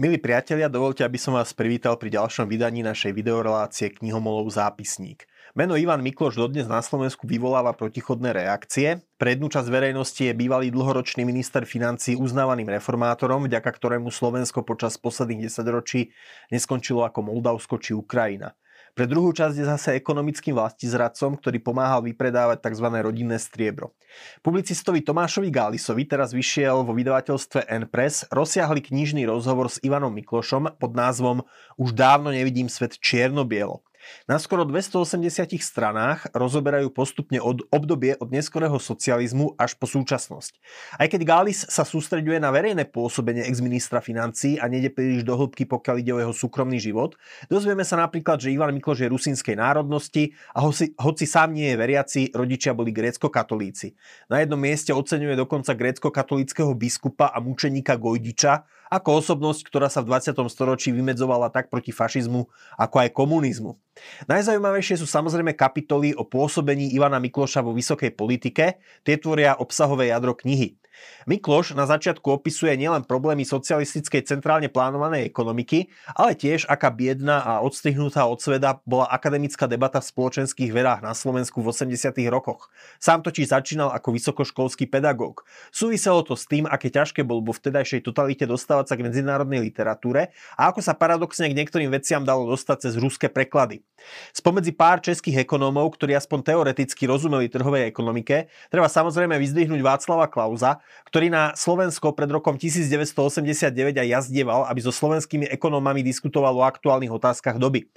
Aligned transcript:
Milí 0.00 0.16
priatelia, 0.16 0.72
dovolte, 0.72 1.04
aby 1.04 1.20
som 1.20 1.36
vás 1.36 1.52
privítal 1.52 1.92
pri 2.00 2.08
ďalšom 2.16 2.48
vydaní 2.48 2.80
našej 2.80 3.12
videorelácie 3.12 3.92
Knihomolov 3.92 4.48
zápisník. 4.48 5.28
Meno 5.52 5.76
Ivan 5.76 6.00
Mikloš 6.00 6.40
dodnes 6.40 6.64
na 6.64 6.80
Slovensku 6.80 7.28
vyvoláva 7.28 7.76
protichodné 7.76 8.32
reakcie. 8.32 9.04
Pre 9.20 9.28
jednu 9.36 9.52
časť 9.52 9.68
verejnosti 9.68 10.24
je 10.24 10.32
bývalý 10.32 10.72
dlhoročný 10.72 11.28
minister 11.28 11.68
financí 11.68 12.16
uznávaným 12.16 12.72
reformátorom, 12.80 13.44
vďaka 13.44 13.68
ktorému 13.68 14.08
Slovensko 14.08 14.64
počas 14.64 14.96
posledných 14.96 15.52
desaťročí 15.52 16.08
neskončilo 16.48 17.04
ako 17.04 17.20
Moldavsko 17.20 17.76
či 17.76 17.92
Ukrajina. 17.92 18.56
Pre 18.94 19.06
druhú 19.06 19.30
časť 19.30 19.54
je 19.54 19.66
zase 19.66 19.88
ekonomickým 19.98 20.56
vlastizradcom, 20.56 21.38
ktorý 21.38 21.58
pomáhal 21.62 22.02
vypredávať 22.04 22.64
tzv. 22.66 22.86
rodinné 23.00 23.38
striebro. 23.38 23.94
Publicistovi 24.42 25.02
Tomášovi 25.04 25.50
Gálisovi 25.52 26.06
teraz 26.06 26.34
vyšiel 26.34 26.82
vo 26.82 26.92
vydavateľstve 26.96 27.70
N-Press 27.84 28.30
rozsiahli 28.30 28.82
knižný 28.82 29.26
rozhovor 29.26 29.70
s 29.70 29.78
Ivanom 29.86 30.10
Miklošom 30.10 30.78
pod 30.78 30.92
názvom 30.94 31.46
Už 31.78 31.94
dávno 31.94 32.34
nevidím 32.34 32.66
svet 32.66 32.98
čierno-bielo. 32.98 33.82
Na 34.28 34.38
skoro 34.38 34.66
280 34.66 35.60
stranách 35.60 36.30
rozoberajú 36.32 36.90
postupne 36.94 37.38
od 37.42 37.64
obdobie 37.68 38.16
od 38.18 38.30
neskorého 38.30 38.76
socializmu 38.78 39.54
až 39.58 39.76
po 39.76 39.86
súčasnosť. 39.88 40.52
Aj 40.98 41.06
keď 41.08 41.20
Gális 41.26 41.64
sa 41.66 41.86
sústreďuje 41.86 42.38
na 42.38 42.52
verejné 42.54 42.88
pôsobenie 42.88 43.44
ex-ministra 43.46 44.02
financí 44.02 44.56
a 44.56 44.66
nede 44.66 44.90
príliš 44.92 45.24
do 45.24 45.36
hĺbky, 45.36 45.66
pokiaľ 45.66 45.96
ide 46.00 46.12
o 46.14 46.20
jeho 46.22 46.34
súkromný 46.34 46.78
život, 46.80 47.16
dozvieme 47.46 47.84
sa 47.86 48.00
napríklad, 48.00 48.40
že 48.40 48.52
Ivan 48.52 48.72
Mikloš 48.76 49.04
je 49.04 49.12
rusínskej 49.12 49.56
národnosti 49.56 50.32
a 50.54 50.64
hoci, 50.64 50.92
hoci 50.96 51.24
sám 51.24 51.54
nie 51.56 51.72
je 51.72 51.76
veriaci, 51.76 52.20
rodičia 52.32 52.76
boli 52.76 52.94
grécko-katolíci. 52.94 53.94
Na 54.28 54.40
jednom 54.40 54.60
mieste 54.60 54.94
oceňuje 54.94 55.36
dokonca 55.36 55.76
grécko-katolického 55.76 56.72
biskupa 56.76 57.32
a 57.32 57.38
mučeníka 57.42 57.96
Gojdiča, 57.96 58.64
ako 58.90 59.22
osobnosť, 59.22 59.62
ktorá 59.70 59.86
sa 59.86 60.02
v 60.02 60.18
20. 60.18 60.34
storočí 60.50 60.90
vymedzovala 60.90 61.54
tak 61.54 61.70
proti 61.70 61.94
fašizmu, 61.94 62.50
ako 62.74 62.96
aj 63.06 63.14
komunizmu. 63.14 63.78
Najzaujímavejšie 64.26 64.96
sú 64.96 65.06
samozrejme 65.06 65.52
kapitoly 65.52 66.16
o 66.16 66.24
pôsobení 66.24 66.96
Ivana 66.96 67.20
Mikloša 67.20 67.60
vo 67.60 67.76
vysokej 67.76 68.16
politike, 68.16 68.80
tie 69.04 69.16
tvoria 69.20 69.60
obsahové 69.60 70.08
jadro 70.08 70.32
knihy. 70.32 70.79
Mikloš 71.28 71.76
na 71.76 71.84
začiatku 71.84 72.26
opisuje 72.26 72.72
nielen 72.74 73.04
problémy 73.04 73.44
socialistickej 73.44 74.24
centrálne 74.24 74.72
plánovanej 74.72 75.28
ekonomiky, 75.28 75.92
ale 76.16 76.32
tiež 76.34 76.64
aká 76.66 76.88
biedna 76.88 77.44
a 77.44 77.52
odstrihnutá 77.60 78.24
od 78.24 78.40
sveda 78.40 78.80
bola 78.88 79.06
akademická 79.10 79.68
debata 79.68 80.00
v 80.00 80.08
spoločenských 80.10 80.72
vedách 80.72 81.00
na 81.04 81.12
Slovensku 81.12 81.60
v 81.60 81.70
80. 81.70 82.16
rokoch. 82.32 82.72
Sám 82.96 83.20
totiž 83.20 83.52
začínal 83.52 83.92
ako 83.92 84.16
vysokoškolský 84.16 84.88
pedagóg. 84.88 85.44
Súviselo 85.68 86.24
to 86.24 86.34
s 86.34 86.48
tým, 86.48 86.64
aké 86.64 86.88
ťažké 86.88 87.22
bolo 87.22 87.44
vo 87.44 87.52
vtedajšej 87.52 88.04
totalite 88.06 88.48
dostávať 88.48 88.90
sa 88.90 88.94
k 88.96 89.04
medzinárodnej 89.06 89.60
literatúre 89.60 90.32
a 90.56 90.72
ako 90.72 90.80
sa 90.80 90.96
paradoxne 90.96 91.46
k 91.52 91.56
niektorým 91.56 91.92
veciam 91.92 92.24
dalo 92.24 92.48
dostať 92.48 92.90
cez 92.90 92.94
ruské 92.96 93.28
preklady. 93.28 93.84
Spomedzi 94.32 94.72
pár 94.72 95.04
českých 95.04 95.44
ekonómov, 95.44 95.92
ktorí 95.94 96.16
aspoň 96.16 96.38
teoreticky 96.54 97.04
rozumeli 97.04 97.52
trhovej 97.52 97.86
ekonomike, 97.86 98.48
treba 98.72 98.88
samozrejme 98.88 99.36
vyzdvihnúť 99.36 99.80
Václava 99.84 100.26
Klauza, 100.32 100.80
ktorý 101.10 101.26
na 101.32 101.52
Slovensko 101.58 102.14
pred 102.14 102.30
rokom 102.30 102.54
1989 102.54 103.74
aj 103.98 104.08
jazdieval, 104.08 104.66
aby 104.70 104.80
so 104.82 104.94
slovenskými 104.94 105.50
ekonómami 105.50 106.06
diskutoval 106.06 106.54
o 106.54 106.66
aktuálnych 106.66 107.10
otázkach 107.10 107.58
doby. 107.58 107.90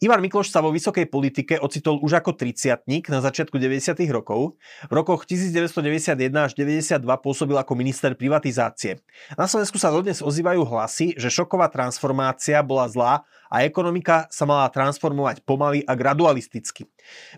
Ivan 0.00 0.24
Mikloš 0.24 0.48
sa 0.48 0.64
vo 0.64 0.72
vysokej 0.72 1.12
politike 1.12 1.60
ocitol 1.60 2.00
už 2.00 2.24
ako 2.24 2.32
30 2.32 2.88
na 3.12 3.20
začiatku 3.20 3.60
90. 3.60 4.00
rokov. 4.08 4.56
V 4.88 4.92
rokoch 4.96 5.28
1991 5.28 6.16
až 6.32 6.56
92 6.56 7.04
pôsobil 7.20 7.56
ako 7.60 7.76
minister 7.76 8.16
privatizácie. 8.16 9.04
Na 9.36 9.44
Slovensku 9.44 9.76
sa 9.76 9.92
dodnes 9.92 10.24
ozývajú 10.24 10.64
hlasy, 10.64 11.20
že 11.20 11.28
šoková 11.28 11.68
transformácia 11.68 12.64
bola 12.64 12.88
zlá 12.88 13.28
a 13.50 13.66
ekonomika 13.66 14.30
sa 14.30 14.46
mala 14.46 14.70
transformovať 14.70 15.42
pomaly 15.42 15.82
a 15.82 15.98
gradualisticky. 15.98 16.86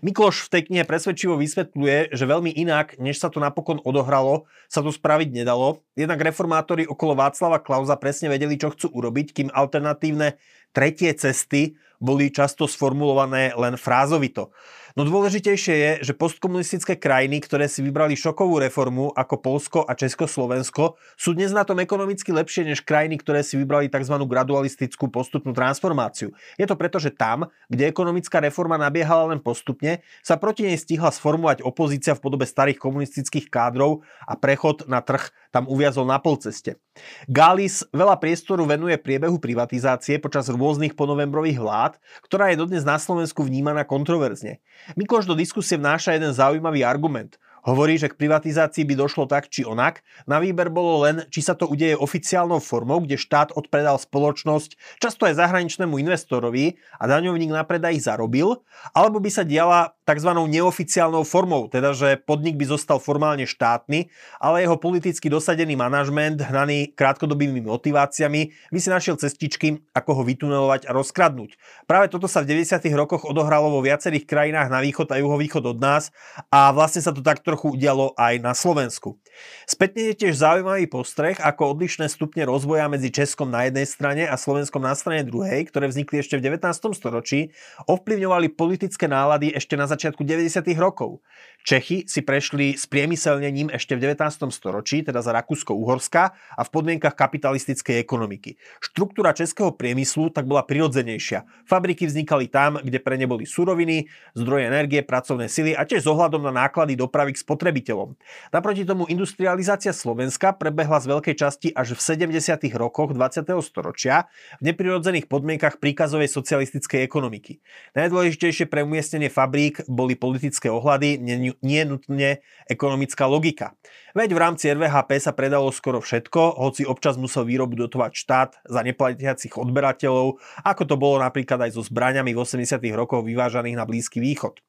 Mikloš 0.05 0.45
v 0.45 0.51
tej 0.53 0.61
knihe 0.69 0.85
presvedčivo 0.85 1.33
vysvetľuje, 1.41 2.13
že 2.13 2.29
veľmi 2.29 2.53
inak, 2.53 3.01
než 3.01 3.17
sa 3.17 3.33
to 3.33 3.41
napokon 3.41 3.81
odohralo, 3.81 4.45
sa 4.69 4.85
to 4.85 4.93
spraviť 4.93 5.33
nedalo. 5.33 5.81
Jednak 5.97 6.21
reformátori 6.21 6.85
okolo 6.85 7.17
Václava 7.17 7.57
Klauza 7.57 7.97
presne 7.97 8.29
vedeli, 8.29 8.61
čo 8.61 8.69
chcú 8.69 8.93
urobiť, 8.93 9.33
kým 9.33 9.49
alternatívne 9.49 10.37
tretie 10.73 11.13
cesty 11.13 11.77
boli 12.03 12.27
často 12.27 12.67
sformulované 12.67 13.55
len 13.55 13.79
frázovito. 13.79 14.51
No 14.93 15.09
dôležitejšie 15.09 15.73
je, 15.73 15.91
že 16.05 16.13
postkomunistické 16.13 16.93
krajiny, 17.01 17.41
ktoré 17.41 17.65
si 17.65 17.81
vybrali 17.81 18.13
šokovú 18.13 18.61
reformu 18.61 19.09
ako 19.17 19.35
Polsko 19.41 19.79
a 19.89 19.97
Československo, 19.97 21.01
sú 21.17 21.33
dnes 21.33 21.49
na 21.49 21.65
tom 21.65 21.81
ekonomicky 21.81 22.29
lepšie 22.29 22.61
než 22.69 22.85
krajiny, 22.85 23.17
ktoré 23.17 23.41
si 23.41 23.57
vybrali 23.57 23.89
tzv. 23.89 24.21
gradualistickú 24.21 25.09
postupnú 25.09 25.49
transformáciu. 25.49 26.29
Je 26.61 26.69
to 26.69 26.77
preto, 26.77 27.01
že 27.01 27.09
tam, 27.09 27.49
kde 27.73 27.89
ekonomická 27.89 28.37
reforma 28.37 28.77
nabiehala 28.77 29.33
len 29.33 29.41
postupne, 29.41 30.05
sa 30.21 30.37
proti 30.37 30.69
nej 30.69 30.77
stihla 30.77 31.09
sformovať 31.09 31.65
opozícia 31.65 32.13
v 32.13 32.21
podobe 32.29 32.45
starých 32.45 32.77
komunistických 32.77 33.49
kádrov 33.49 34.05
a 34.29 34.37
prechod 34.37 34.85
na 34.85 35.01
trh 35.01 35.33
tam 35.53 35.69
uviazol 35.69 36.09
na 36.09 36.17
polceste. 36.17 36.81
Galis 37.29 37.85
veľa 37.93 38.17
priestoru 38.17 38.65
venuje 38.65 38.97
priebehu 38.97 39.37
privatizácie 39.37 40.17
počas 40.17 40.49
rôznych 40.49 40.97
ponovembrových 40.97 41.61
vlád, 41.61 41.93
ktorá 42.25 42.49
je 42.49 42.57
dodnes 42.57 42.81
na 42.81 42.97
Slovensku 42.97 43.45
vnímaná 43.45 43.85
kontroverzne. 43.85 44.65
Mikloš 44.97 45.29
do 45.29 45.37
diskusie 45.37 45.77
vnáša 45.77 46.17
jeden 46.17 46.33
zaujímavý 46.33 46.81
argument. 46.81 47.37
Hovorí, 47.63 47.95
že 47.95 48.11
k 48.11 48.19
privatizácii 48.19 48.83
by 48.83 48.95
došlo 48.99 49.23
tak 49.23 49.47
či 49.47 49.63
onak. 49.63 50.03
Na 50.27 50.43
výber 50.43 50.67
bolo 50.67 51.07
len, 51.07 51.23
či 51.31 51.39
sa 51.39 51.55
to 51.55 51.63
udeje 51.63 51.95
oficiálnou 51.95 52.59
formou, 52.59 52.99
kde 52.99 53.15
štát 53.15 53.55
odpredal 53.55 53.95
spoločnosť 53.95 54.99
často 54.99 55.23
aj 55.23 55.39
zahraničnému 55.39 55.95
investorovi 55.95 56.75
a 56.99 57.07
daňovník 57.07 57.55
na 57.55 57.63
predaj 57.63 58.03
zarobil, 58.03 58.59
alebo 58.91 59.23
by 59.23 59.31
sa 59.31 59.47
diala 59.47 59.95
tzv. 60.03 60.27
neoficiálnou 60.35 61.23
formou, 61.23 61.71
teda 61.71 61.95
že 61.95 62.19
podnik 62.19 62.59
by 62.59 62.67
zostal 62.67 62.99
formálne 62.99 63.47
štátny, 63.47 64.11
ale 64.43 64.67
jeho 64.67 64.75
politicky 64.75 65.31
dosadený 65.31 65.79
manažment, 65.79 66.43
hnaný 66.43 66.91
krátkodobými 66.91 67.63
motiváciami, 67.63 68.51
by 68.75 68.79
si 68.83 68.89
našiel 68.91 69.15
cestičky, 69.15 69.79
ako 69.95 70.19
ho 70.19 70.23
vytunelovať 70.27 70.91
a 70.91 70.91
rozkradnúť. 70.91 71.55
Práve 71.87 72.11
toto 72.11 72.27
sa 72.27 72.43
v 72.43 72.59
90. 72.59 72.83
rokoch 72.99 73.23
odohralo 73.23 73.71
vo 73.71 73.79
viacerých 73.79 74.27
krajinách 74.27 74.67
na 74.67 74.83
východ 74.83 75.07
a 75.15 75.23
juhovýchod 75.23 75.63
od 75.63 75.79
nás 75.79 76.11
a 76.51 76.75
vlastne 76.75 76.99
sa 76.99 77.15
to 77.15 77.23
takto 77.23 77.52
trochu 77.53 77.77
udialo 77.77 78.17
aj 78.17 78.41
na 78.41 78.57
Slovensku. 78.57 79.21
Spätne 79.69 80.09
je 80.09 80.25
tiež 80.25 80.41
zaujímavý 80.41 80.89
postreh, 80.89 81.37
ako 81.37 81.77
odlišné 81.77 82.09
stupne 82.09 82.49
rozvoja 82.49 82.89
medzi 82.89 83.13
Českom 83.13 83.49
na 83.53 83.69
jednej 83.69 83.85
strane 83.85 84.23
a 84.25 84.33
Slovenskom 84.33 84.81
na 84.81 84.97
strane 84.97 85.21
druhej, 85.21 85.69
ktoré 85.69 85.85
vznikli 85.85 86.21
ešte 86.21 86.41
v 86.41 86.49
19. 86.49 86.69
storočí, 86.97 87.53
ovplyvňovali 87.85 88.57
politické 88.57 89.05
nálady 89.05 89.53
ešte 89.53 89.77
na 89.77 89.85
začiatku 89.85 90.25
90. 90.25 90.65
rokov. 90.81 91.21
Čechy 91.63 92.09
si 92.09 92.19
prešli 92.25 92.75
s 92.75 92.89
priemyselnením 92.89 93.71
ešte 93.71 93.95
v 93.95 94.11
19. 94.11 94.51
storočí, 94.51 95.05
teda 95.05 95.23
za 95.23 95.31
Rakúsko-Uhorska 95.31 96.23
a 96.33 96.61
v 96.65 96.69
podmienkach 96.73 97.15
kapitalistickej 97.15 98.03
ekonomiky. 98.03 98.59
Štruktúra 98.83 99.31
českého 99.31 99.71
priemyslu 99.71 100.27
tak 100.33 100.43
bola 100.43 100.67
prirodzenejšia. 100.67 101.47
Fabriky 101.63 102.03
vznikali 102.03 102.51
tam, 102.51 102.83
kde 102.83 102.99
pre 102.99 103.15
ne 103.15 103.29
boli 103.29 103.47
suroviny, 103.47 104.11
zdroje 104.35 104.63
energie, 104.67 104.99
pracovné 105.07 105.47
sily 105.47 105.71
a 105.71 105.87
tiež 105.87 106.03
s 106.03 106.11
ohľadom 106.11 106.43
na 106.43 106.67
náklady 106.67 106.99
dopravy 106.99 107.31
k 107.31 107.41
spotrebiteľom. 107.43 108.15
Naproti 108.55 108.87
tomu 108.87 109.03
industrializácia 109.11 109.91
Slovenska 109.91 110.55
prebehla 110.55 111.03
z 111.03 111.11
veľkej 111.11 111.35
časti 111.35 111.67
až 111.75 111.99
v 111.99 112.31
70. 112.31 112.71
rokoch 112.79 113.11
20. 113.11 113.43
storočia 113.59 114.31
v 114.63 114.71
neprirodzených 114.71 115.27
podmienkach 115.27 115.83
príkazovej 115.83 116.31
socialistickej 116.31 117.03
ekonomiky. 117.03 117.59
Najdôležitejšie 117.99 118.71
pre 118.71 118.87
umiestnenie 118.87 119.27
fabrík 119.27 119.83
boli 119.91 120.15
politické 120.15 120.71
ohľady, 120.71 121.19
nie 121.59 121.83
nutne 121.83 122.39
ekonomická 122.71 123.27
logika. 123.27 123.75
Veď 124.13 124.37
v 124.37 124.41
rámci 124.45 124.69
RVHP 124.69 125.17
sa 125.17 125.33
predalo 125.33 125.73
skoro 125.73 125.97
všetko, 125.97 126.61
hoci 126.61 126.85
občas 126.85 127.17
musel 127.17 127.49
výrobu 127.49 127.73
dotovať 127.73 128.11
štát 128.13 128.51
za 128.61 128.85
neplatiacich 128.85 129.57
odberateľov, 129.57 130.37
ako 130.61 130.83
to 130.85 130.95
bolo 131.01 131.17
napríklad 131.17 131.57
aj 131.65 131.73
so 131.73 131.81
zbraňami 131.81 132.29
v 132.29 132.39
80. 132.45 132.77
rokoch 132.93 133.25
vyvážaných 133.25 133.73
na 133.73 133.89
Blízky 133.89 134.21
východ. 134.21 134.61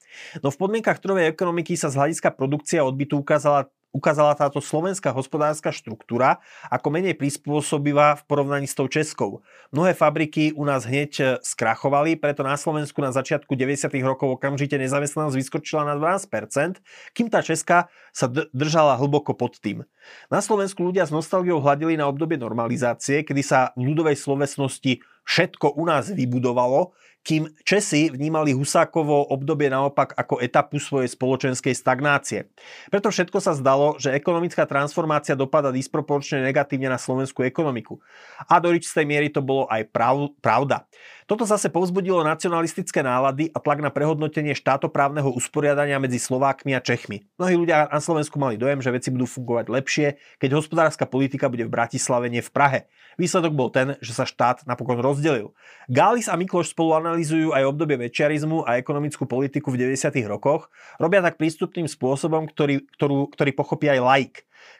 No 0.43 0.50
v 0.50 0.61
podmienkach 0.61 0.99
trhovej 0.99 1.31
ekonomiky 1.31 1.78
sa 1.78 1.90
z 1.90 1.99
hľadiska 1.99 2.34
produkcia 2.34 2.82
odbytu 2.82 3.20
ukázala 3.20 3.70
ukázala 3.94 4.34
táto 4.34 4.58
slovenská 4.58 5.14
hospodárska 5.14 5.70
štruktúra 5.70 6.43
ako 6.66 6.90
menej 6.90 7.14
prispôsobivá 7.14 8.19
v 8.19 8.22
porovnaní 8.26 8.66
s 8.66 8.75
tou 8.75 8.90
českou. 8.90 9.46
Mnohé 9.70 9.94
fabriky 9.94 10.50
u 10.50 10.66
nás 10.66 10.82
hneď 10.82 11.12
e, 11.22 11.25
skrachovali, 11.38 12.19
preto 12.19 12.43
na 12.43 12.58
Slovensku 12.58 12.99
na 12.99 13.14
začiatku 13.14 13.55
90. 13.55 13.87
rokov 14.02 14.34
okamžite 14.34 14.75
nezamestnanosť 14.75 15.38
vyskočila 15.38 15.87
na 15.87 15.94
12%, 15.94 16.82
kým 17.14 17.31
tá 17.31 17.38
česká 17.46 17.87
sa 18.11 18.26
držala 18.50 18.99
hlboko 18.99 19.31
pod 19.38 19.62
tým. 19.62 19.87
Na 20.26 20.43
Slovensku 20.43 20.82
ľudia 20.82 21.06
s 21.06 21.14
nostalgiou 21.14 21.62
hľadili 21.62 21.94
na 21.94 22.11
obdobie 22.11 22.34
normalizácie, 22.34 23.22
kedy 23.22 23.43
sa 23.46 23.70
v 23.78 23.94
ľudovej 23.94 24.19
slovesnosti 24.19 24.99
všetko 25.25 25.76
u 25.76 25.85
nás 25.88 26.12
vybudovalo, 26.12 26.93
kým 27.25 27.49
Česi 27.65 28.12
vnímali 28.12 28.53
Husákovo 28.53 29.32
obdobie 29.32 29.73
naopak 29.73 30.12
ako 30.12 30.44
etapu 30.44 30.76
svojej 30.76 31.09
spoločenskej 31.09 31.73
stagnácie. 31.73 32.53
Preto 32.93 33.09
všetko 33.09 33.41
sa 33.41 33.56
zdalo, 33.56 33.97
že 33.97 34.12
ekonomická 34.12 34.69
transformácia 34.69 35.32
dopada 35.32 35.73
disproporčne 35.73 36.44
negatívne 36.44 36.93
na 36.93 37.00
slovenskú 37.00 37.41
ekonomiku. 37.49 37.97
A 38.44 38.61
do 38.61 38.76
istej 38.76 39.09
miery 39.09 39.32
to 39.32 39.41
bolo 39.41 39.65
aj 39.73 39.88
pravda. 40.44 40.85
Toto 41.25 41.49
zase 41.49 41.73
povzbudilo 41.73 42.21
nacionalistické 42.21 43.00
nálady 43.00 43.49
a 43.49 43.56
tlak 43.56 43.81
na 43.81 43.88
prehodnotenie 43.88 44.53
štátoprávneho 44.53 45.32
usporiadania 45.32 45.97
medzi 45.97 46.21
Slovákmi 46.21 46.76
a 46.76 46.85
Čechmi. 46.85 47.25
Mnohí 47.41 47.56
ľudia 47.56 47.88
na 47.88 48.05
Slovensku 48.05 48.37
mali 48.37 48.61
dojem, 48.61 48.85
že 48.85 48.93
veci 48.93 49.09
budú 49.09 49.25
fungovať 49.25 49.73
lepšie, 49.73 50.06
keď 50.37 50.61
hospodárska 50.61 51.09
politika 51.09 51.49
bude 51.49 51.65
v 51.65 51.73
Bratislave, 51.73 52.29
nie 52.29 52.44
v 52.44 52.53
Prahe. 52.53 52.79
Výsledok 53.17 53.56
bol 53.56 53.73
ten, 53.73 53.97
že 54.05 54.12
sa 54.12 54.29
štát 54.29 54.69
napokon 54.69 55.00
rozdelil. 55.14 55.55
Gális 55.87 56.26
a 56.26 56.34
Mikloš 56.34 56.75
spolu 56.75 56.99
analizujú 56.99 57.55
aj 57.55 57.70
obdobie 57.70 57.94
večiarizmu 58.11 58.66
a 58.66 58.82
ekonomickú 58.82 59.31
politiku 59.31 59.70
v 59.70 59.94
90. 59.94 60.11
rokoch. 60.26 60.69
Robia 60.99 61.22
tak 61.22 61.38
prístupným 61.38 61.87
spôsobom, 61.87 62.50
ktorý, 62.50 62.82
ktorú, 62.99 63.31
ktorý 63.31 63.50
pochopí 63.55 63.87
aj 63.87 64.00
laik. 64.02 64.34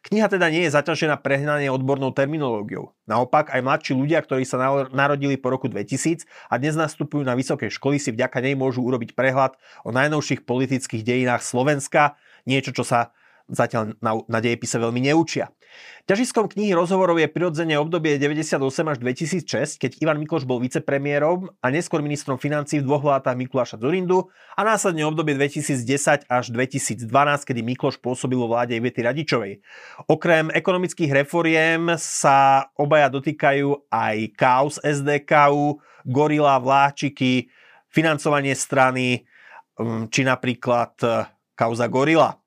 Kniha 0.05 0.29
teda 0.29 0.49
nie 0.49 0.65
je 0.69 0.75
zaťažená 0.77 1.21
prehnanie 1.21 1.69
odbornou 1.69 2.13
terminológiou. 2.13 2.93
Naopak, 3.05 3.53
aj 3.53 3.61
mladší 3.61 3.93
ľudia, 3.97 4.21
ktorí 4.21 4.49
sa 4.49 4.61
narodili 4.93 5.37
po 5.37 5.53
roku 5.53 5.69
2000 5.69 6.25
a 6.49 6.57
dnes 6.57 6.77
nastupujú 6.77 7.25
na 7.25 7.37
vysoké 7.37 7.69
školy, 7.69 8.01
si 8.01 8.13
vďaka 8.13 8.41
nej 8.41 8.57
môžu 8.57 8.85
urobiť 8.85 9.13
prehľad 9.13 9.57
o 9.85 9.93
najnovších 9.93 10.49
politických 10.49 11.05
dejinách 11.05 11.45
Slovenska, 11.45 12.17
niečo, 12.49 12.73
čo 12.73 12.85
sa 12.85 13.13
zatiaľ 13.49 13.97
na, 14.01 14.17
na 14.25 14.39
dejepise 14.41 14.81
veľmi 14.81 15.05
neučia. 15.05 15.53
Ťažiskom 16.05 16.53
knihy 16.53 16.77
rozhovorov 16.77 17.17
je 17.17 17.29
prirodzene 17.33 17.81
obdobie 17.81 18.21
98 18.21 18.61
až 18.93 18.97
2006, 19.01 19.81
keď 19.81 19.91
Ivan 20.05 20.21
Mikloš 20.21 20.45
bol 20.45 20.61
vicepremiérom 20.61 21.49
a 21.65 21.67
neskôr 21.73 22.05
ministrom 22.05 22.37
financí 22.37 22.79
v 22.81 22.87
dvoch 22.87 23.01
vládach 23.01 23.35
Mikuláša 23.35 23.81
Zurindu 23.81 24.29
a 24.53 24.61
následne 24.63 25.09
obdobie 25.09 25.33
2010 25.37 26.29
až 26.29 26.45
2012, 26.53 27.09
kedy 27.49 27.61
Mikloš 27.65 27.97
pôsobil 28.05 28.37
vo 28.37 28.53
vláde 28.53 28.77
Ivety 28.77 29.01
Radičovej. 29.01 29.65
Okrem 30.07 30.53
ekonomických 30.53 31.25
reforiem 31.25 31.97
sa 31.97 32.69
obaja 32.77 33.09
dotýkajú 33.09 33.89
aj 33.89 34.17
kaos 34.37 34.77
SDKU, 34.85 35.81
gorila, 36.05 36.61
vláčiky, 36.61 37.49
financovanie 37.89 38.53
strany, 38.53 39.25
mm, 39.81 40.13
či 40.13 40.21
napríklad 40.21 40.93
eh, 41.01 41.25
kauza 41.57 41.89
Gorila. 41.89 42.44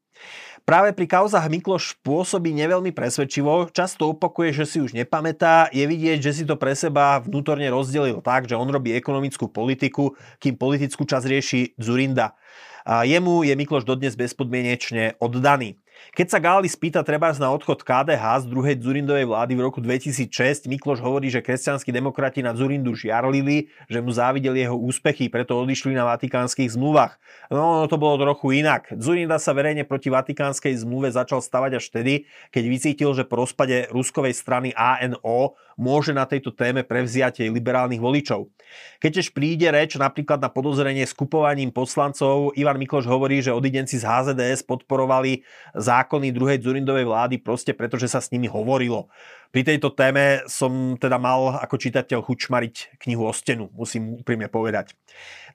Práve 0.67 0.91
pri 0.91 1.07
kauzach 1.07 1.47
Mikloš 1.47 1.95
pôsobí 2.03 2.51
neveľmi 2.51 2.91
presvedčivo, 2.91 3.71
často 3.71 4.11
opakuje, 4.11 4.51
že 4.51 4.65
si 4.67 4.77
už 4.83 4.99
nepamätá, 4.99 5.71
je 5.71 5.87
vidieť, 5.87 6.19
že 6.19 6.35
si 6.35 6.43
to 6.43 6.59
pre 6.59 6.75
seba 6.75 7.23
vnútorne 7.23 7.71
rozdelil 7.71 8.19
tak, 8.19 8.51
že 8.51 8.59
on 8.59 8.67
robí 8.67 8.91
ekonomickú 8.91 9.47
politiku, 9.47 10.19
kým 10.43 10.59
politickú 10.59 11.07
časť 11.07 11.23
rieši 11.23 11.61
Zurinda. 11.79 12.35
A 12.83 13.07
jemu 13.07 13.47
je 13.47 13.55
Mikloš 13.55 13.87
dodnes 13.87 14.19
bezpodmienečne 14.19 15.15
oddaný. 15.23 15.79
Keď 16.17 16.27
sa 16.33 16.39
Gáli 16.41 16.65
spýta 16.65 17.05
treba 17.05 17.29
na 17.37 17.53
odchod 17.53 17.85
KDH 17.85 18.43
z 18.43 18.45
druhej 18.49 18.75
Zurindovej 18.81 19.29
vlády 19.29 19.53
v 19.53 19.61
roku 19.61 19.79
2006, 19.83 20.65
Mikloš 20.65 21.03
hovorí, 21.03 21.29
že 21.29 21.45
kresťanskí 21.45 21.93
demokrati 21.93 22.41
na 22.41 22.57
Zurindu 22.57 22.97
žiarlili, 22.97 23.69
že 23.85 24.01
mu 24.01 24.09
závideli 24.09 24.65
jeho 24.65 24.73
úspechy, 24.73 25.29
preto 25.29 25.53
odišli 25.59 25.93
na 25.93 26.09
vatikánskych 26.09 26.73
zmluvách. 26.73 27.21
No, 27.53 27.85
to 27.85 28.01
bolo 28.01 28.17
trochu 28.17 28.59
inak. 28.59 28.89
Zurinda 28.97 29.37
sa 29.37 29.53
verejne 29.53 29.85
proti 29.85 30.09
vatikánskej 30.09 30.73
zmluve 30.81 31.13
začal 31.13 31.39
stavať 31.39 31.71
až 31.77 31.85
vtedy, 31.93 32.13
keď 32.49 32.63
vycítil, 32.65 33.09
že 33.13 33.27
po 33.27 33.45
rozpade 33.45 33.87
ruskovej 33.93 34.33
strany 34.33 34.73
ANO 34.73 35.53
môže 35.77 36.11
na 36.11 36.25
tejto 36.25 36.51
téme 36.51 36.81
prevziať 36.81 37.45
jej 37.45 37.49
liberálnych 37.53 38.01
voličov. 38.01 38.49
Keď 38.97 39.11
tiež 39.21 39.29
príde 39.31 39.69
reč 39.69 39.95
napríklad 39.95 40.41
na 40.41 40.49
podozrenie 40.49 41.05
skupovaním 41.05 41.69
poslancov, 41.69 42.51
Ivan 42.57 42.81
Mikloš 42.81 43.05
hovorí, 43.05 43.39
že 43.45 43.53
odidenci 43.53 44.01
z 44.01 44.03
HZDS 44.03 44.65
podporovali 44.65 45.45
zákony 45.87 46.35
druhej 46.35 46.59
Zurindovej 46.59 47.07
vlády 47.07 47.39
proste 47.39 47.71
preto, 47.71 47.95
že 47.95 48.11
sa 48.11 48.19
s 48.19 48.29
nimi 48.35 48.51
hovorilo. 48.51 49.07
Pri 49.47 49.63
tejto 49.63 49.95
téme 49.95 50.43
som 50.51 50.99
teda 50.99 51.15
mal 51.15 51.55
ako 51.63 51.79
čitateľ 51.79 52.19
chučmariť 52.19 52.99
knihu 52.99 53.23
o 53.23 53.31
stenu, 53.31 53.71
musím 53.71 54.19
úprimne 54.19 54.51
povedať. 54.51 54.91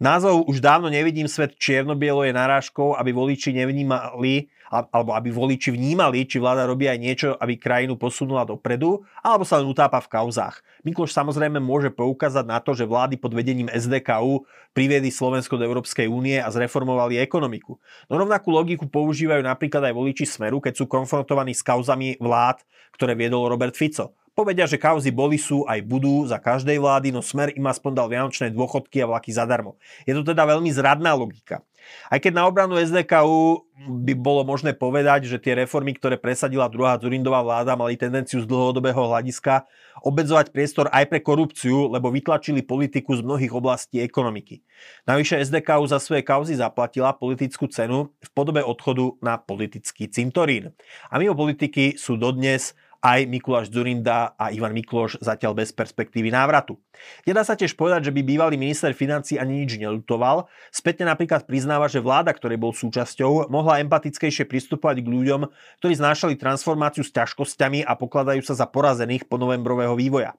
Názov 0.01 0.49
Už 0.49 0.65
dávno 0.65 0.89
nevidím 0.89 1.29
svet 1.29 1.61
čierno-bielo 1.61 2.25
je 2.25 2.33
narážkou, 2.33 2.97
aby 2.97 3.13
voliči 3.13 3.53
nevnímali, 3.53 4.49
alebo 4.73 5.13
aby 5.13 5.29
voliči 5.29 5.69
vnímali, 5.69 6.25
či 6.25 6.41
vláda 6.41 6.65
robí 6.65 6.89
aj 6.89 6.97
niečo, 6.97 7.29
aby 7.37 7.61
krajinu 7.61 8.01
posunula 8.01 8.49
dopredu, 8.49 9.05
alebo 9.21 9.45
sa 9.45 9.61
len 9.61 9.69
utápa 9.69 10.01
v 10.01 10.09
kauzách. 10.09 10.65
Mikloš 10.81 11.13
samozrejme 11.13 11.61
môže 11.61 11.93
poukázať 11.93 12.49
na 12.49 12.57
to, 12.65 12.73
že 12.73 12.89
vlády 12.89 13.21
pod 13.21 13.37
vedením 13.37 13.69
SDKU 13.69 14.49
priviedli 14.73 15.13
Slovensko 15.13 15.61
do 15.61 15.69
Európskej 15.69 16.09
únie 16.09 16.41
a 16.41 16.49
zreformovali 16.49 17.21
ekonomiku. 17.21 17.77
No 18.09 18.17
rovnakú 18.17 18.49
logiku 18.49 18.89
používajú 18.89 19.45
napríklad 19.45 19.93
aj 19.93 19.95
voliči 19.95 20.25
Smeru, 20.25 20.65
keď 20.65 20.81
sú 20.81 20.89
konfrontovaní 20.89 21.53
s 21.53 21.61
kauzami 21.61 22.17
vlád, 22.17 22.65
ktoré 22.97 23.13
viedol 23.13 23.53
Robert 23.53 23.77
Fico. 23.77 24.17
Povedia, 24.33 24.65
že 24.65 24.81
kauzy 24.81 25.13
boli, 25.13 25.37
sú 25.37 25.69
aj 25.69 25.85
budú 25.85 26.25
za 26.25 26.41
každej 26.41 26.81
vlády, 26.81 27.13
no 27.13 27.21
smer 27.21 27.53
im 27.53 27.69
aspoň 27.69 27.93
dal 27.93 28.09
vianočné 28.09 28.49
dôchodky 28.49 29.05
a 29.05 29.09
vlaky 29.09 29.29
zadarmo. 29.29 29.77
Je 30.09 30.17
to 30.17 30.25
teda 30.25 30.49
veľmi 30.49 30.73
zradná 30.73 31.13
logika. 31.13 31.61
Aj 32.09 32.17
keď 32.17 32.33
na 32.41 32.45
obranu 32.47 32.79
SDKU 32.79 33.67
by 34.07 34.15
bolo 34.15 34.47
možné 34.47 34.73
povedať, 34.73 35.27
že 35.27 35.43
tie 35.43 35.59
reformy, 35.59 35.93
ktoré 35.99 36.15
presadila 36.15 36.71
druhá 36.71 36.95
Zurindová 36.97 37.43
vláda, 37.43 37.75
mali 37.75 37.99
tendenciu 37.99 38.41
z 38.41 38.47
dlhodobého 38.47 38.97
hľadiska 38.97 39.67
obedzovať 40.01 40.55
priestor 40.55 40.89
aj 40.89 41.11
pre 41.11 41.21
korupciu, 41.21 41.93
lebo 41.93 42.09
vytlačili 42.09 42.65
politiku 42.65 43.13
z 43.13 43.21
mnohých 43.27 43.53
oblastí 43.53 44.01
ekonomiky. 44.01 44.65
Navyše 45.05 45.45
SDKU 45.45 45.85
za 45.91 46.01
svoje 46.01 46.25
kauzy 46.25 46.57
zaplatila 46.57 47.13
politickú 47.13 47.69
cenu 47.69 48.09
v 48.17 48.31
podobe 48.33 48.65
odchodu 48.65 49.19
na 49.21 49.37
politický 49.37 50.09
cintorín. 50.09 50.73
A 51.13 51.21
mimo 51.21 51.37
politiky 51.37 52.01
sú 52.01 52.17
dodnes 52.17 52.73
aj 53.03 53.27
Mikuláš 53.27 53.75
Zurinda 53.75 54.39
a 54.39 54.55
Ivan 54.55 54.71
Mikloš 54.71 55.19
zatiaľ 55.19 55.59
bez 55.59 55.75
perspektívy 55.75 56.31
návratu. 56.31 56.79
Nedá 57.27 57.43
sa 57.43 57.59
tiež 57.59 57.75
povedať, 57.75 58.09
že 58.09 58.15
by 58.15 58.23
bývalý 58.23 58.55
minister 58.55 58.95
financí 58.95 59.43
ani 59.43 59.67
nič 59.67 59.75
nelutoval. 59.75 60.47
Spätne 60.71 61.11
napríklad 61.11 61.43
priznáva, 61.43 61.91
že 61.91 61.99
vláda, 61.99 62.31
ktorej 62.31 62.63
bol 62.63 62.71
súčasťou, 62.71 63.51
mohla 63.51 63.83
empatickejšie 63.83 64.47
pristupovať 64.47 65.03
k 65.03 65.11
ľuďom, 65.11 65.51
ktorí 65.83 65.93
znášali 65.99 66.39
transformáciu 66.39 67.03
s 67.03 67.11
ťažkosťami 67.11 67.83
a 67.83 67.99
pokladajú 67.99 68.47
sa 68.47 68.55
za 68.55 68.71
porazených 68.71 69.27
po 69.27 69.35
novembrového 69.35 69.99
vývoja. 69.99 70.39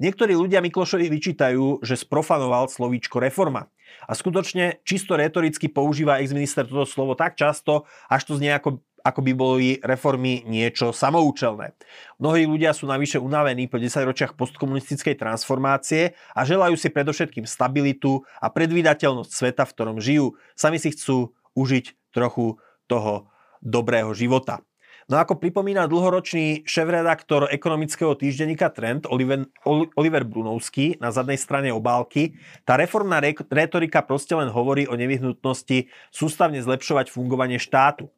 Niektorí 0.00 0.32
ľudia 0.32 0.64
Miklošovi 0.64 1.12
vyčítajú, 1.12 1.84
že 1.84 2.00
sprofanoval 2.00 2.72
slovíčko 2.72 3.20
reforma. 3.20 3.68
A 4.08 4.16
skutočne 4.16 4.80
čisto 4.80 5.12
retoricky 5.12 5.68
používa 5.68 6.24
ex-minister 6.24 6.64
toto 6.64 6.88
slovo 6.88 7.12
tak 7.12 7.36
často, 7.36 7.84
až 8.08 8.24
to 8.24 8.40
znie 8.40 8.52
ako 8.56 8.80
ako 9.04 9.20
by 9.24 9.32
boli 9.34 9.68
reformy 9.80 10.42
niečo 10.46 10.90
samoučelné. 10.94 11.74
Mnohí 12.18 12.44
ľudia 12.46 12.74
sú 12.74 12.90
navyše 12.90 13.16
unavení 13.18 13.70
po 13.70 13.78
10 13.78 14.08
ročiach 14.08 14.32
postkomunistickej 14.34 15.18
transformácie 15.18 16.18
a 16.34 16.40
želajú 16.42 16.74
si 16.74 16.90
predovšetkým 16.90 17.46
stabilitu 17.46 18.22
a 18.42 18.50
predvídateľnosť 18.50 19.30
sveta, 19.30 19.62
v 19.66 19.74
ktorom 19.74 19.98
žijú. 19.98 20.34
Sami 20.58 20.82
si 20.82 20.94
chcú 20.94 21.34
užiť 21.54 22.14
trochu 22.14 22.58
toho 22.86 23.30
dobrého 23.60 24.14
života. 24.14 24.62
No 25.08 25.16
ako 25.16 25.40
pripomína 25.40 25.88
dlhoročný 25.88 26.68
šéf-redaktor 26.68 27.48
ekonomického 27.48 28.12
týždenníka 28.12 28.68
Trend 28.68 29.08
Oliver, 29.08 29.48
Oliver 29.96 30.20
Brunovský 30.28 31.00
na 31.00 31.08
zadnej 31.08 31.40
strane 31.40 31.72
obálky, 31.72 32.36
tá 32.68 32.76
reformná 32.76 33.16
retorika 33.48 34.04
proste 34.04 34.36
len 34.36 34.52
hovorí 34.52 34.84
o 34.84 35.00
nevyhnutnosti 35.00 35.88
sústavne 36.12 36.60
zlepšovať 36.60 37.08
fungovanie 37.08 37.56
štátu. 37.56 38.12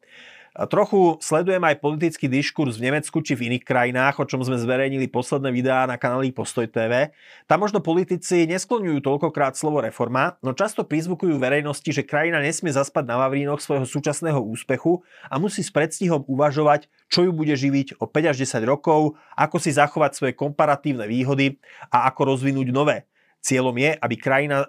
Trochu 0.51 1.15
sledujem 1.23 1.63
aj 1.63 1.79
politický 1.79 2.27
diskurs 2.27 2.75
v 2.75 2.91
Nemecku 2.91 3.23
či 3.23 3.39
v 3.39 3.47
iných 3.47 3.63
krajinách, 3.63 4.19
o 4.19 4.27
čom 4.27 4.43
sme 4.43 4.59
zverejnili 4.59 5.07
posledné 5.07 5.47
videá 5.47 5.87
na 5.87 5.95
kanáli 5.95 6.35
Postoj 6.35 6.67
TV. 6.67 7.15
Tam 7.47 7.63
možno 7.63 7.79
politici 7.79 8.43
neskloňujú 8.51 8.99
toľkokrát 8.99 9.55
slovo 9.55 9.79
reforma, 9.79 10.35
no 10.43 10.51
často 10.51 10.83
prizvukujú 10.83 11.39
verejnosti, 11.39 11.87
že 11.87 12.03
krajina 12.03 12.43
nesmie 12.43 12.75
zaspať 12.75 13.07
na 13.07 13.15
Vavrínoch 13.23 13.63
svojho 13.63 13.87
súčasného 13.87 14.43
úspechu 14.43 14.99
a 15.31 15.39
musí 15.39 15.63
s 15.63 15.71
predstihom 15.71 16.27
uvažovať, 16.27 16.91
čo 17.07 17.23
ju 17.23 17.31
bude 17.31 17.55
živiť 17.55 18.03
o 18.03 18.11
5 18.11 18.35
až 18.35 18.43
10 18.43 18.67
rokov, 18.67 19.15
ako 19.39 19.55
si 19.55 19.71
zachovať 19.71 20.19
svoje 20.19 20.33
komparatívne 20.35 21.07
výhody 21.07 21.63
a 21.95 22.11
ako 22.11 22.35
rozvinúť 22.35 22.75
nové. 22.75 23.07
Cieľom 23.39 23.73
je, 23.79 23.95
aby 23.97 24.15
krajina 24.19 24.67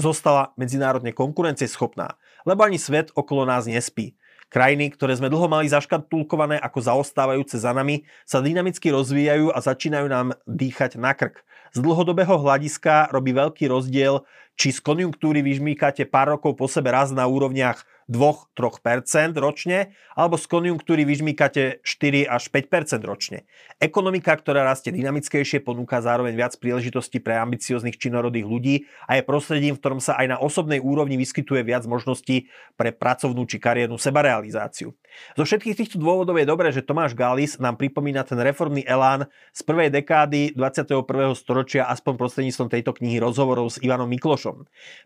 zostala 0.00 0.56
medzinárodne 0.56 1.12
konkurencieschopná, 1.12 2.16
lebo 2.48 2.64
ani 2.64 2.80
svet 2.80 3.12
okolo 3.12 3.44
nás 3.44 3.68
nespí. 3.68 4.16
Krajiny, 4.50 4.90
ktoré 4.90 5.14
sme 5.14 5.30
dlho 5.30 5.46
mali 5.46 5.70
zaškatulkované 5.70 6.58
ako 6.58 6.82
zaostávajúce 6.82 7.54
za 7.54 7.70
nami, 7.70 8.02
sa 8.26 8.42
dynamicky 8.42 8.90
rozvíjajú 8.90 9.54
a 9.54 9.58
začínajú 9.62 10.06
nám 10.10 10.34
dýchať 10.50 10.98
na 10.98 11.14
krk. 11.14 11.38
Z 11.70 11.78
dlhodobého 11.78 12.34
hľadiska 12.34 13.14
robí 13.14 13.30
veľký 13.30 13.70
rozdiel, 13.70 14.26
či 14.60 14.76
z 14.76 14.84
konjunktúry 14.84 15.40
vyžmýkate 15.40 16.04
pár 16.04 16.36
rokov 16.36 16.60
po 16.60 16.68
sebe 16.68 16.92
raz 16.92 17.08
na 17.16 17.24
úrovniach 17.24 17.80
2-3% 18.10 19.38
ročne, 19.38 19.94
alebo 20.18 20.34
z 20.34 20.50
konjunktúry 20.50 21.06
vyžmýkate 21.06 21.78
4 21.86 22.26
až 22.26 22.50
5% 22.50 22.98
ročne. 23.06 23.46
Ekonomika, 23.78 24.34
ktorá 24.34 24.66
rastie 24.66 24.90
dynamickejšie, 24.90 25.62
ponúka 25.62 26.02
zároveň 26.02 26.34
viac 26.34 26.58
príležitostí 26.58 27.22
pre 27.22 27.38
ambicióznych 27.38 27.94
činorodých 27.94 28.46
ľudí 28.50 28.74
a 29.06 29.14
je 29.14 29.22
prostredím, 29.22 29.78
v 29.78 29.80
ktorom 29.80 30.02
sa 30.02 30.18
aj 30.18 30.26
na 30.26 30.36
osobnej 30.42 30.82
úrovni 30.82 31.14
vyskytuje 31.14 31.62
viac 31.62 31.86
možností 31.86 32.50
pre 32.74 32.90
pracovnú 32.90 33.46
či 33.46 33.62
kariérnu 33.62 33.94
sebarealizáciu. 33.94 34.90
Zo 35.38 35.44
všetkých 35.46 35.78
týchto 35.78 35.96
dôvodov 36.02 36.34
je 36.42 36.50
dobré, 36.50 36.74
že 36.74 36.82
Tomáš 36.82 37.14
Galis 37.14 37.62
nám 37.62 37.78
pripomína 37.78 38.26
ten 38.26 38.42
reformný 38.42 38.82
elán 38.90 39.30
z 39.54 39.62
prvej 39.62 39.94
dekády 39.94 40.58
21. 40.58 41.06
storočia 41.38 41.86
aspoň 41.86 42.18
prostredníctvom 42.18 42.68
tejto 42.74 42.90
knihy 42.98 43.22
rozhovorov 43.22 43.70
s 43.70 43.78
Ivanom 43.78 44.10
Miklošom. 44.10 44.49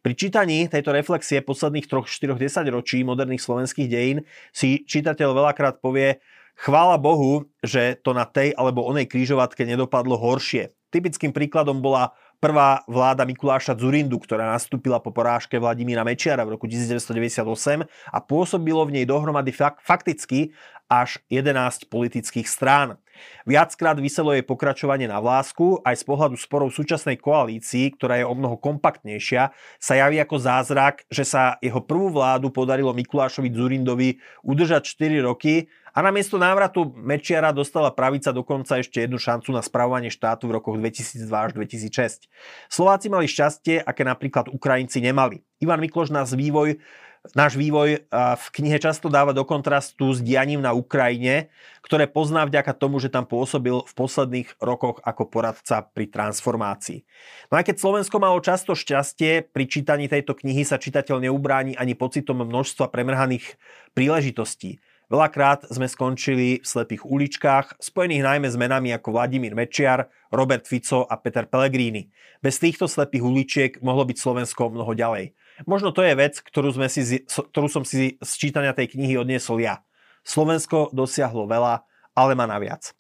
Pri 0.04 0.12
čítaní 0.14 0.66
tejto 0.68 0.92
reflexie 0.94 1.40
posledných 1.44 1.88
3-4 1.88 2.70
ročí 2.72 3.02
moderných 3.02 3.42
slovenských 3.42 3.88
dejín 3.88 4.18
si 4.50 4.84
čitateľ 4.84 5.28
veľakrát 5.32 5.80
povie, 5.80 6.20
chvála 6.54 6.96
Bohu, 7.00 7.50
že 7.60 7.98
to 8.00 8.14
na 8.14 8.24
tej 8.24 8.54
alebo 8.54 8.86
onej 8.86 9.10
krížovatke 9.10 9.66
nedopadlo 9.66 10.14
horšie. 10.18 10.70
Typickým 10.94 11.34
príkladom 11.34 11.82
bola 11.82 12.14
prvá 12.38 12.86
vláda 12.86 13.26
Mikuláša 13.26 13.74
Zurindu, 13.74 14.20
ktorá 14.22 14.52
nastúpila 14.54 15.02
po 15.02 15.10
porážke 15.10 15.58
Vladimíra 15.58 16.06
Mečiara 16.06 16.46
v 16.46 16.54
roku 16.54 16.70
1998 16.70 17.88
a 17.88 18.18
pôsobilo 18.22 18.86
v 18.86 19.00
nej 19.00 19.04
dohromady 19.08 19.50
fakticky 19.82 20.54
až 20.86 21.18
11 21.32 21.90
politických 21.90 22.46
strán. 22.46 23.00
Viackrát 23.44 23.98
vyselo 24.00 24.32
jej 24.32 24.44
pokračovanie 24.46 25.04
na 25.04 25.20
vlásku, 25.20 25.84
aj 25.84 26.00
z 26.00 26.04
pohľadu 26.04 26.36
sporov 26.40 26.72
súčasnej 26.72 27.20
koalícii, 27.20 27.94
ktorá 27.94 28.20
je 28.20 28.26
o 28.26 28.34
mnoho 28.34 28.56
kompaktnejšia, 28.56 29.52
sa 29.76 29.92
javí 29.94 30.16
ako 30.20 30.36
zázrak, 30.40 31.04
že 31.12 31.28
sa 31.28 31.56
jeho 31.60 31.84
prvú 31.84 32.08
vládu 32.12 32.48
podarilo 32.48 32.96
Mikulášovi 32.96 33.52
Zurindovi 33.52 34.18
udržať 34.42 34.88
4 34.96 35.20
roky 35.24 35.68
a 35.94 36.02
namiesto 36.02 36.34
návratu 36.34 36.90
Mečiara 36.98 37.54
dostala 37.54 37.94
pravica 37.94 38.34
dokonca 38.34 38.82
ešte 38.82 39.06
jednu 39.06 39.14
šancu 39.14 39.54
na 39.54 39.62
spravovanie 39.62 40.10
štátu 40.10 40.50
v 40.50 40.58
rokoch 40.58 40.74
2002 40.74 41.30
až 41.30 41.50
2006. 41.54 42.26
Slováci 42.66 43.06
mali 43.06 43.30
šťastie, 43.30 43.78
aké 43.78 44.02
napríklad 44.02 44.50
Ukrajinci 44.50 44.98
nemali. 44.98 45.46
Ivan 45.62 45.78
Mikloš 45.78 46.10
nás 46.10 46.34
vývoj 46.34 46.82
náš 47.32 47.56
vývoj 47.56 48.04
v 48.12 48.46
knihe 48.52 48.76
často 48.76 49.08
dáva 49.08 49.32
do 49.32 49.48
kontrastu 49.48 50.12
s 50.12 50.20
dianím 50.20 50.60
na 50.60 50.76
Ukrajine, 50.76 51.48
ktoré 51.80 52.04
pozná 52.04 52.44
vďaka 52.44 52.76
tomu, 52.76 53.00
že 53.00 53.08
tam 53.08 53.24
pôsobil 53.24 53.80
v 53.80 53.92
posledných 53.96 54.60
rokoch 54.60 55.00
ako 55.00 55.32
poradca 55.32 55.88
pri 55.88 56.12
transformácii. 56.12 57.00
No 57.48 57.56
aj 57.56 57.72
keď 57.72 57.76
Slovensko 57.80 58.20
malo 58.20 58.36
často 58.44 58.76
šťastie, 58.76 59.48
pri 59.48 59.64
čítaní 59.64 60.12
tejto 60.12 60.36
knihy 60.36 60.68
sa 60.68 60.76
čitateľ 60.76 61.24
neubráni 61.24 61.72
ani 61.80 61.96
pocitom 61.96 62.44
množstva 62.44 62.92
premrhaných 62.92 63.56
príležitostí. 63.96 64.84
Veľakrát 65.12 65.68
sme 65.68 65.84
skončili 65.84 66.64
v 66.64 66.66
slepých 66.66 67.04
uličkách, 67.04 67.76
spojených 67.76 68.24
najmä 68.24 68.48
s 68.48 68.56
menami 68.56 68.88
ako 68.96 69.12
Vladimír 69.12 69.52
Mečiar, 69.52 70.08
Robert 70.32 70.64
Fico 70.64 71.04
a 71.04 71.20
Peter 71.20 71.44
Pellegrini. 71.44 72.08
Bez 72.40 72.56
týchto 72.56 72.88
slepých 72.88 73.20
uličiek 73.20 73.72
mohlo 73.84 74.08
byť 74.08 74.16
Slovensko 74.16 74.72
mnoho 74.72 74.96
ďalej. 74.96 75.36
Možno 75.62 75.94
to 75.94 76.02
je 76.02 76.18
vec, 76.18 76.42
ktorú, 76.42 76.74
sme 76.74 76.90
si, 76.90 77.22
ktorú 77.30 77.70
som 77.70 77.86
si 77.86 78.18
z 78.18 78.32
čítania 78.34 78.74
tej 78.74 78.98
knihy 78.98 79.14
odniesol 79.14 79.62
ja. 79.62 79.86
Slovensko 80.26 80.90
dosiahlo 80.90 81.46
veľa, 81.46 81.86
ale 82.18 82.32
má 82.34 82.50
naviac. 82.50 82.90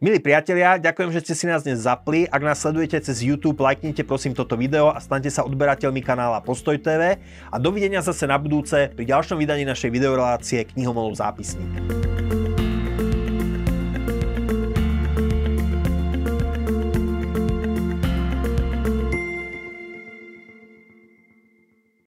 Milí 0.00 0.20
priatelia, 0.20 0.80
ďakujem, 0.80 1.12
že 1.12 1.20
ste 1.24 1.34
si 1.36 1.44
nás 1.44 1.60
dnes 1.60 1.84
zapli. 1.84 2.24
Ak 2.28 2.40
nás 2.40 2.60
sledujete 2.60 2.96
cez 3.00 3.20
YouTube, 3.20 3.60
lajknite 3.60 4.08
prosím 4.08 4.32
toto 4.32 4.56
video 4.56 4.88
a 4.92 4.98
stante 5.00 5.28
sa 5.28 5.44
odberateľmi 5.44 6.00
kanála 6.00 6.40
Postoj 6.40 6.80
TV 6.80 7.20
a 7.52 7.56
dovidenia 7.60 8.00
zase 8.00 8.24
na 8.24 8.40
budúce 8.40 8.92
pri 8.92 9.04
ďalšom 9.04 9.36
vydaní 9.36 9.68
našej 9.68 9.92
videorelácie 9.92 10.64
Knihomolov 10.72 11.20
zápisník. 11.20 12.15